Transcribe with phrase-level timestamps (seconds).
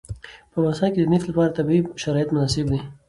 [0.51, 2.79] په افغانستان کې د نفت لپاره طبیعي شرایط مناسب دي.